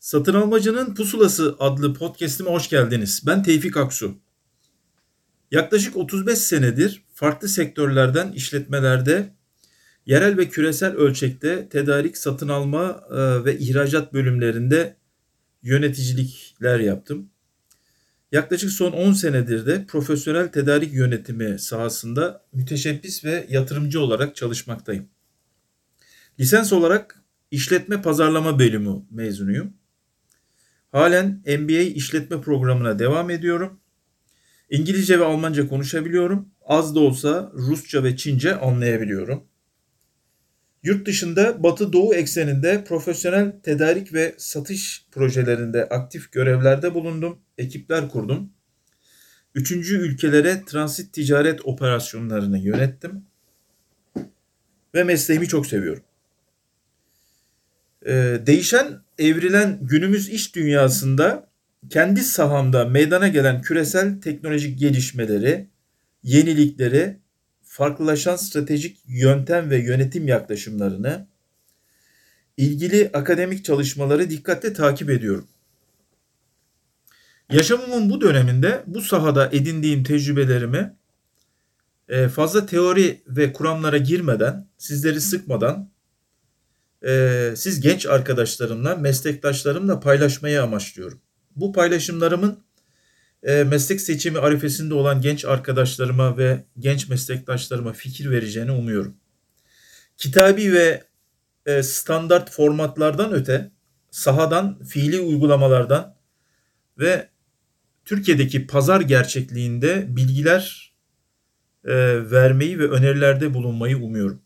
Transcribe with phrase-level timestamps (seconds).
[0.00, 3.22] Satın Almacının Pusulası adlı podcast'ime hoş geldiniz.
[3.26, 4.18] Ben Tevfik Aksu.
[5.50, 9.34] Yaklaşık 35 senedir farklı sektörlerden işletmelerde
[10.06, 14.96] yerel ve küresel ölçekte tedarik, satın alma e, ve ihracat bölümlerinde
[15.62, 17.30] yöneticilikler yaptım.
[18.32, 25.08] Yaklaşık son 10 senedir de profesyonel tedarik yönetimi sahasında müteşebbis ve yatırımcı olarak çalışmaktayım.
[26.38, 29.79] Lisans olarak işletme pazarlama bölümü mezunuyum.
[30.92, 33.80] Halen MBA işletme programına devam ediyorum.
[34.70, 36.48] İngilizce ve Almanca konuşabiliyorum.
[36.66, 39.44] Az da olsa Rusça ve Çince anlayabiliyorum.
[40.82, 48.52] Yurt dışında Batı Doğu ekseninde profesyonel tedarik ve satış projelerinde aktif görevlerde bulundum, ekipler kurdum.
[49.54, 53.24] Üçüncü ülkelere transit ticaret operasyonlarını yönettim
[54.94, 56.02] ve mesleğimi çok seviyorum.
[58.06, 61.50] Ee, değişen, evrilen günümüz iş dünyasında
[61.90, 65.66] kendi sahamda meydana gelen küresel teknolojik gelişmeleri,
[66.22, 67.16] yenilikleri,
[67.62, 71.26] farklılaşan stratejik yöntem ve yönetim yaklaşımlarını,
[72.56, 75.48] ilgili akademik çalışmaları dikkatle takip ediyorum.
[77.52, 80.94] Yaşamımın bu döneminde bu sahada edindiğim tecrübelerimi
[82.08, 85.90] e, fazla teori ve kuramlara girmeden, sizleri sıkmadan
[87.06, 91.20] e, siz genç arkadaşlarımla, meslektaşlarımla paylaşmayı amaçlıyorum.
[91.56, 92.58] Bu paylaşımlarımın
[93.42, 99.16] e, meslek seçimi arifesinde olan genç arkadaşlarıma ve genç meslektaşlarıma fikir vereceğini umuyorum.
[100.16, 101.04] Kitabi ve
[101.66, 103.70] e, standart formatlardan öte
[104.10, 106.16] sahadan, fiili uygulamalardan
[106.98, 107.28] ve
[108.04, 110.94] Türkiye'deki pazar gerçekliğinde bilgiler
[111.84, 111.94] e,
[112.30, 114.42] vermeyi ve önerilerde bulunmayı umuyorum.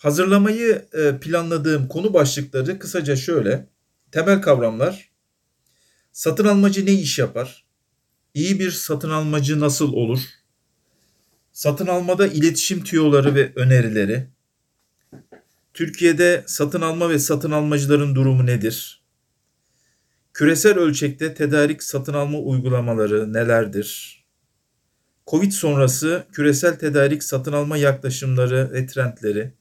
[0.00, 3.66] Hazırlamayı e, planladığım konu başlıkları kısaca şöyle.
[4.12, 5.10] Temel kavramlar.
[6.12, 7.64] Satın almacı ne iş yapar?
[8.34, 10.20] İyi bir satın almacı nasıl olur?
[11.52, 14.26] Satın almada iletişim tüyoları ve önerileri.
[15.74, 19.02] Türkiye'de satın alma ve satın almacıların durumu nedir?
[20.34, 24.20] Küresel ölçekte tedarik satın alma uygulamaları nelerdir?
[25.26, 29.59] Covid sonrası küresel tedarik satın alma yaklaşımları ve trendleri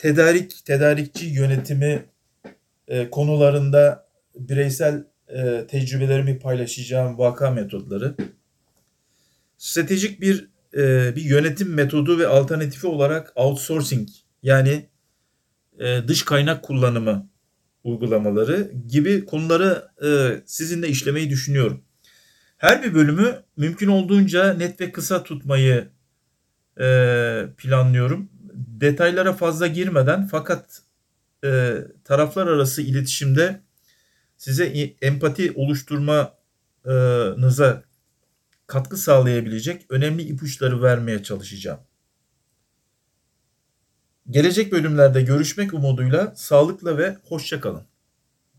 [0.00, 2.04] tedarik, tedarikçi yönetimi
[2.88, 8.14] e, konularında bireysel e, tecrübelerimi paylaşacağım vaka metodları.
[9.58, 14.08] Stratejik bir e, bir yönetim metodu ve alternatifi olarak outsourcing
[14.42, 14.86] yani
[15.78, 17.30] e, dış kaynak kullanımı
[17.84, 21.84] uygulamaları gibi konuları e, sizinle işlemeyi düşünüyorum.
[22.58, 25.88] Her bir bölümü mümkün olduğunca net ve kısa tutmayı
[26.80, 26.86] e,
[27.56, 28.30] planlıyorum
[28.80, 30.82] detaylara fazla girmeden fakat
[31.44, 33.60] e, taraflar arası iletişimde
[34.36, 34.64] size
[35.02, 37.82] empati oluşturmanıza
[38.66, 41.80] katkı sağlayabilecek önemli ipuçları vermeye çalışacağım.
[44.30, 47.89] Gelecek bölümlerde görüşmek umuduyla sağlıkla ve hoşça kalın.